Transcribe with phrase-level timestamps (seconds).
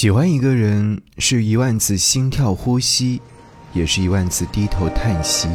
[0.00, 3.20] 喜欢一个人是一万次心跳呼吸，
[3.72, 5.48] 也是一万次低头叹息。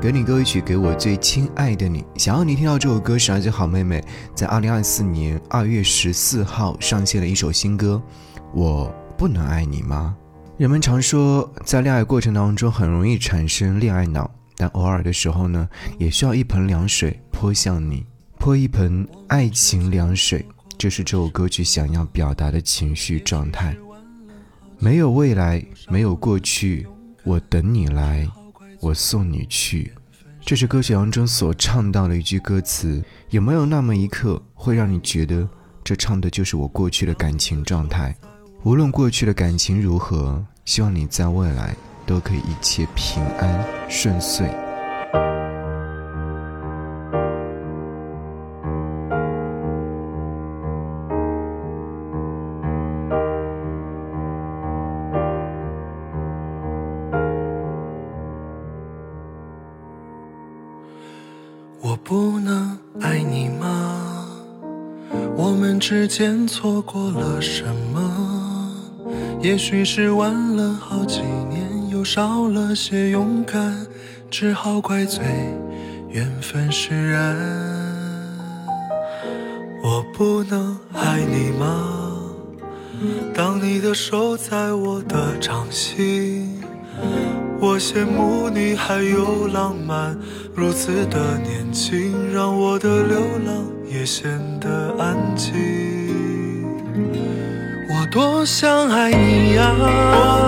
[0.00, 2.02] 给你歌曲，给我最亲爱的你。
[2.16, 4.02] 想要你听到这首歌，是来自好妹妹
[4.34, 8.02] 在二零二四年二月十四号上线了一首新歌。
[8.54, 10.16] 我不能爱你吗？
[10.56, 15.68] 人们常说，在恋爱过程当中很容易产生恋爱脑，但偶尔的时候呢，
[15.98, 18.06] 也需要一盆凉水泼向你，
[18.38, 20.42] 泼一盆爱情凉水。
[20.78, 23.76] 这是这首歌曲想要表达的情绪状态。
[24.78, 26.86] 没有未来，没有过去，
[27.24, 28.28] 我等你来，
[28.78, 29.92] 我送你去。
[30.40, 33.02] 这是歌曲当中所唱到的一句歌词。
[33.30, 35.46] 有没有那么一刻，会让你觉得
[35.82, 38.14] 这唱的就是我过去的感情状态？
[38.62, 41.74] 无论过去的感情如何，希望你在未来
[42.06, 44.48] 都可以一切平安顺遂。
[61.80, 64.26] 我不能爱你吗？
[65.36, 68.72] 我们之间错过了什么？
[69.40, 73.86] 也许是晚了好几年，又少了些勇敢，
[74.28, 75.24] 只好怪罪
[76.08, 77.36] 缘分使然。
[79.80, 82.14] 我不能爱你吗？
[83.32, 86.60] 当你的手在我的掌心。
[87.60, 90.16] 我羡慕你还有浪漫，
[90.54, 95.54] 如此的年轻，让我的流浪也显得安静。
[97.90, 99.82] 我多想爱你呀，我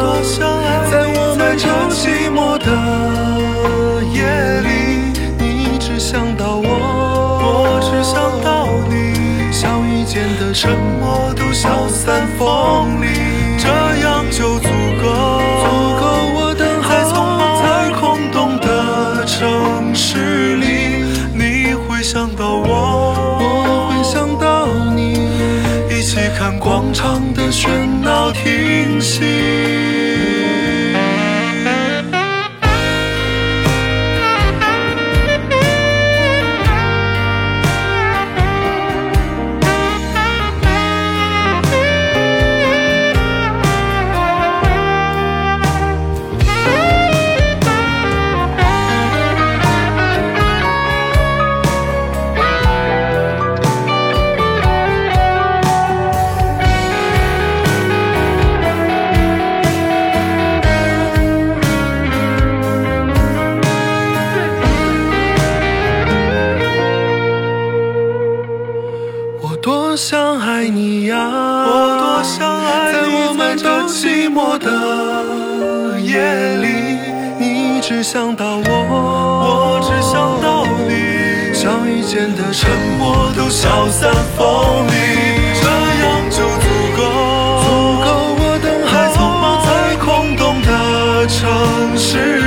[0.01, 2.71] 多想爱你，在我们这寂寞的
[4.15, 4.69] 夜里，
[5.37, 6.65] 你只想到我，
[7.43, 13.07] 我只想到你，相遇间的沉默都消散风里，
[13.59, 13.67] 这
[13.99, 14.50] 样就
[21.35, 25.29] 你会想到我我会想到你
[25.91, 29.80] 一起看广场的喧闹停息
[69.81, 76.99] 多想爱你呀，我多想爱你，在我们这寂寞的夜里，
[77.39, 84.91] 你只想到我，我只想到你，相遇间的沉默都消散风里。
[91.97, 92.40] 喧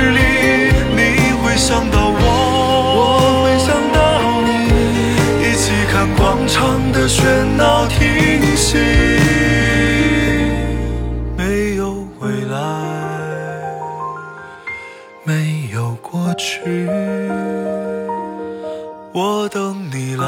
[19.12, 20.24] 我等你来，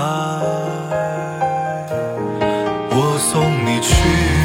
[2.90, 4.35] 我送你去。